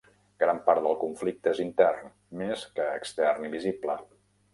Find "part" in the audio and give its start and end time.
0.69-0.81